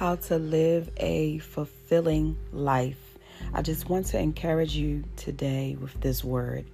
how 0.00 0.16
to 0.16 0.38
live 0.38 0.88
a 0.96 1.36
fulfilling 1.40 2.34
life. 2.52 3.18
I 3.52 3.60
just 3.60 3.90
want 3.90 4.06
to 4.06 4.18
encourage 4.18 4.74
you 4.74 5.04
today 5.16 5.76
with 5.78 5.92
this 6.00 6.24
word. 6.24 6.64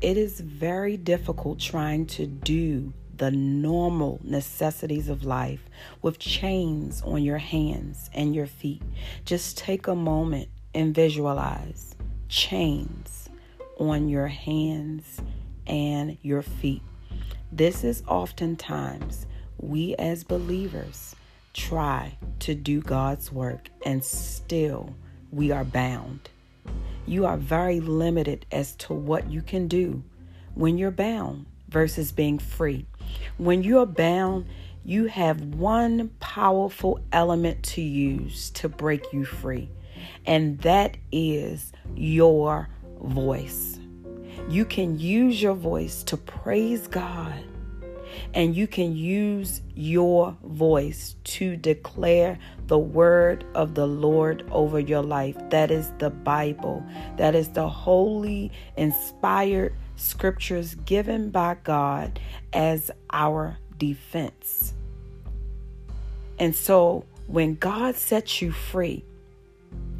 It 0.00 0.16
is 0.16 0.40
very 0.40 0.96
difficult 0.96 1.60
trying 1.60 2.06
to 2.06 2.26
do 2.26 2.94
the 3.18 3.30
normal 3.30 4.18
necessities 4.24 5.10
of 5.10 5.24
life 5.24 5.60
with 6.00 6.18
chains 6.18 7.02
on 7.02 7.22
your 7.22 7.36
hands 7.36 8.08
and 8.14 8.34
your 8.34 8.46
feet. 8.46 8.80
Just 9.26 9.58
take 9.58 9.86
a 9.86 9.94
moment 9.94 10.48
and 10.72 10.94
visualize 10.94 11.94
chains 12.30 13.28
on 13.78 14.08
your 14.08 14.28
hands 14.28 15.20
and 15.66 16.16
your 16.22 16.40
feet. 16.40 16.80
This 17.52 17.84
is 17.84 18.02
oftentimes 18.08 19.26
we 19.58 19.94
as 19.96 20.24
believers 20.24 21.14
try 21.54 22.18
to 22.40 22.54
do 22.54 22.80
God's 22.80 23.32
work 23.32 23.70
and 23.86 24.04
still 24.04 24.94
we 25.30 25.50
are 25.50 25.64
bound. 25.64 26.28
You 27.06 27.24
are 27.26 27.36
very 27.36 27.80
limited 27.80 28.44
as 28.52 28.74
to 28.76 28.92
what 28.92 29.30
you 29.30 29.40
can 29.40 29.68
do 29.68 30.02
when 30.54 30.76
you're 30.76 30.90
bound 30.90 31.46
versus 31.68 32.12
being 32.12 32.38
free. 32.38 32.86
When 33.38 33.62
you're 33.62 33.86
bound, 33.86 34.46
you 34.84 35.06
have 35.06 35.40
one 35.54 36.10
powerful 36.20 37.00
element 37.12 37.62
to 37.62 37.80
use 37.80 38.50
to 38.50 38.68
break 38.68 39.12
you 39.12 39.24
free, 39.24 39.70
and 40.26 40.58
that 40.60 40.96
is 41.10 41.72
your 41.94 42.68
voice. 43.00 43.78
You 44.48 44.64
can 44.64 44.98
use 44.98 45.40
your 45.40 45.54
voice 45.54 46.02
to 46.04 46.16
praise 46.16 46.86
God 46.86 47.42
and 48.32 48.56
you 48.56 48.66
can 48.66 48.96
use 48.96 49.60
your 49.74 50.36
voice 50.42 51.16
to 51.24 51.56
declare 51.56 52.38
the 52.66 52.78
word 52.78 53.44
of 53.54 53.74
the 53.74 53.86
Lord 53.86 54.44
over 54.50 54.78
your 54.78 55.02
life. 55.02 55.36
That 55.50 55.70
is 55.70 55.92
the 55.98 56.10
Bible, 56.10 56.84
that 57.16 57.34
is 57.34 57.48
the 57.48 57.68
holy, 57.68 58.50
inspired 58.76 59.74
scriptures 59.96 60.74
given 60.86 61.30
by 61.30 61.56
God 61.62 62.18
as 62.52 62.90
our 63.10 63.58
defense. 63.78 64.74
And 66.38 66.54
so 66.54 67.04
when 67.26 67.54
God 67.54 67.94
sets 67.94 68.42
you 68.42 68.52
free, 68.52 69.04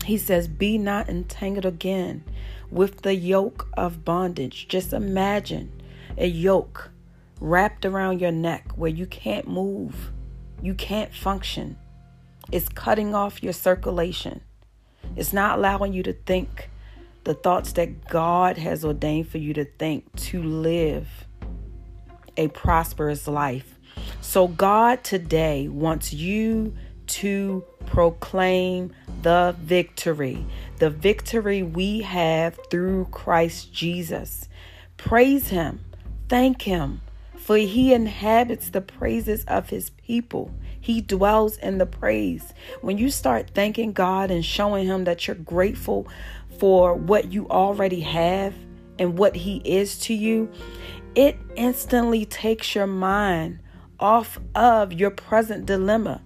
he 0.04 0.18
says, 0.18 0.48
Be 0.48 0.78
not 0.78 1.08
entangled 1.08 1.64
again 1.64 2.24
with 2.70 3.02
the 3.02 3.14
yoke 3.14 3.68
of 3.76 4.04
bondage. 4.04 4.68
Just 4.68 4.92
imagine 4.92 5.70
a 6.18 6.26
yoke 6.26 6.90
wrapped 7.44 7.84
around 7.84 8.22
your 8.22 8.32
neck 8.32 8.72
where 8.74 8.90
you 8.90 9.04
can't 9.04 9.46
move, 9.46 10.10
you 10.62 10.72
can't 10.72 11.14
function. 11.14 11.76
It's 12.50 12.70
cutting 12.70 13.14
off 13.14 13.42
your 13.42 13.52
circulation. 13.52 14.40
It's 15.14 15.34
not 15.34 15.58
allowing 15.58 15.92
you 15.92 16.02
to 16.04 16.14
think 16.14 16.70
the 17.24 17.34
thoughts 17.34 17.72
that 17.72 18.08
God 18.08 18.56
has 18.56 18.82
ordained 18.82 19.28
for 19.28 19.36
you 19.36 19.52
to 19.54 19.66
think 19.66 20.10
to 20.16 20.42
live 20.42 21.06
a 22.38 22.48
prosperous 22.48 23.28
life. 23.28 23.78
So, 24.22 24.48
God 24.48 25.04
today 25.04 25.68
wants 25.68 26.14
you 26.14 26.74
to 27.06 27.62
proclaim 27.84 28.92
the 29.20 29.54
victory, 29.60 30.46
the 30.78 30.88
victory 30.88 31.62
we 31.62 32.00
have 32.00 32.58
through 32.70 33.04
Christ 33.10 33.72
Jesus. 33.72 34.48
Praise 34.96 35.48
Him, 35.48 35.84
thank 36.28 36.62
Him, 36.62 37.02
for 37.44 37.58
he 37.58 37.92
inhabits 37.92 38.70
the 38.70 38.80
praises 38.80 39.44
of 39.44 39.68
his 39.68 39.90
people. 39.90 40.50
He 40.80 41.02
dwells 41.02 41.58
in 41.58 41.76
the 41.76 41.84
praise. 41.84 42.54
When 42.80 42.96
you 42.96 43.10
start 43.10 43.50
thanking 43.50 43.92
God 43.92 44.30
and 44.30 44.42
showing 44.42 44.86
him 44.86 45.04
that 45.04 45.26
you're 45.26 45.36
grateful 45.36 46.08
for 46.58 46.94
what 46.94 47.30
you 47.32 47.46
already 47.50 48.00
have 48.00 48.54
and 48.98 49.18
what 49.18 49.36
he 49.36 49.56
is 49.58 49.98
to 49.98 50.14
you, 50.14 50.50
it 51.14 51.36
instantly 51.54 52.24
takes 52.24 52.74
your 52.74 52.86
mind 52.86 53.58
off 54.00 54.38
of 54.54 54.94
your 54.94 55.10
present 55.10 55.66
dilemma. 55.66 56.22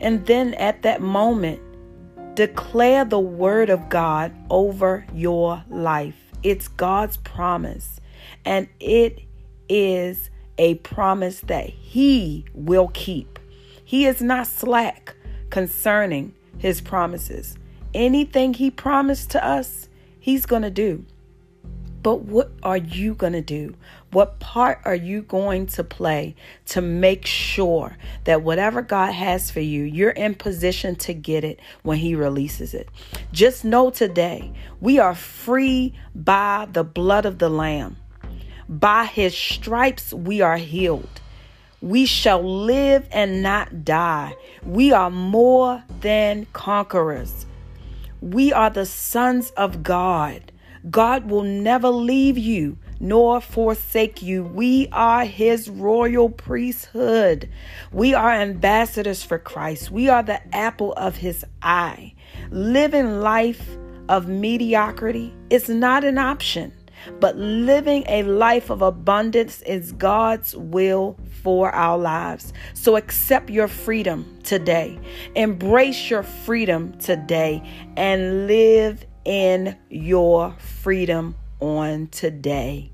And 0.00 0.26
then 0.26 0.54
at 0.54 0.82
that 0.82 1.00
moment, 1.00 1.62
declare 2.34 3.04
the 3.04 3.20
word 3.20 3.70
of 3.70 3.88
God 3.88 4.34
over 4.50 5.06
your 5.14 5.62
life. 5.68 6.16
It's 6.42 6.66
God's 6.66 7.16
promise, 7.16 8.00
and 8.44 8.68
it 8.80 9.20
is 9.68 10.30
a 10.58 10.74
promise 10.76 11.40
that 11.40 11.68
He 11.68 12.44
will 12.52 12.88
keep. 12.88 13.38
He 13.84 14.04
is 14.04 14.20
not 14.20 14.46
slack 14.46 15.14
concerning 15.50 16.34
His 16.58 16.80
promises. 16.80 17.56
Anything 17.94 18.54
He 18.54 18.70
promised 18.70 19.30
to 19.30 19.44
us, 19.44 19.88
He's 20.20 20.44
going 20.44 20.62
to 20.62 20.70
do. 20.70 21.06
But 22.02 22.22
what 22.22 22.52
are 22.62 22.76
you 22.76 23.14
going 23.14 23.32
to 23.32 23.42
do? 23.42 23.74
What 24.12 24.38
part 24.38 24.80
are 24.84 24.94
you 24.94 25.22
going 25.22 25.66
to 25.66 25.84
play 25.84 26.36
to 26.66 26.80
make 26.80 27.26
sure 27.26 27.96
that 28.24 28.42
whatever 28.42 28.82
God 28.82 29.12
has 29.12 29.50
for 29.50 29.60
you, 29.60 29.82
you're 29.82 30.10
in 30.10 30.34
position 30.34 30.96
to 30.96 31.12
get 31.12 31.44
it 31.44 31.60
when 31.82 31.98
He 31.98 32.14
releases 32.14 32.72
it? 32.72 32.88
Just 33.32 33.64
know 33.64 33.90
today, 33.90 34.52
we 34.80 34.98
are 34.98 35.14
free 35.14 35.92
by 36.14 36.68
the 36.72 36.84
blood 36.84 37.26
of 37.26 37.38
the 37.38 37.50
Lamb. 37.50 37.96
By 38.68 39.06
his 39.06 39.34
stripes 39.34 40.12
we 40.12 40.40
are 40.40 40.58
healed. 40.58 41.20
We 41.80 42.06
shall 42.06 42.42
live 42.42 43.08
and 43.10 43.42
not 43.42 43.84
die. 43.84 44.34
We 44.64 44.92
are 44.92 45.10
more 45.10 45.84
than 46.00 46.46
conquerors. 46.52 47.46
We 48.20 48.52
are 48.52 48.68
the 48.68 48.84
sons 48.84 49.50
of 49.50 49.82
God. 49.82 50.52
God 50.90 51.30
will 51.30 51.44
never 51.44 51.88
leave 51.88 52.36
you 52.36 52.78
nor 53.00 53.40
forsake 53.40 54.22
you. 54.22 54.42
We 54.42 54.88
are 54.92 55.24
his 55.24 55.68
royal 55.68 56.28
priesthood. 56.28 57.48
We 57.92 58.14
are 58.14 58.32
ambassadors 58.32 59.22
for 59.22 59.38
Christ. 59.38 59.90
We 59.90 60.08
are 60.08 60.22
the 60.22 60.40
apple 60.54 60.92
of 60.94 61.16
his 61.16 61.44
eye. 61.62 62.14
Living 62.50 63.20
life 63.20 63.76
of 64.08 64.28
mediocrity 64.28 65.32
is 65.50 65.68
not 65.68 66.04
an 66.04 66.18
option. 66.18 66.72
But 67.20 67.36
living 67.36 68.04
a 68.08 68.22
life 68.22 68.70
of 68.70 68.82
abundance 68.82 69.62
is 69.62 69.92
God's 69.92 70.54
will 70.56 71.16
for 71.42 71.70
our 71.70 71.98
lives. 71.98 72.52
So 72.74 72.96
accept 72.96 73.50
your 73.50 73.68
freedom 73.68 74.38
today. 74.42 74.98
Embrace 75.34 76.10
your 76.10 76.22
freedom 76.22 76.92
today 76.98 77.62
and 77.96 78.46
live 78.46 79.04
in 79.24 79.76
your 79.90 80.56
freedom 80.58 81.36
on 81.60 82.08
today. 82.08 82.92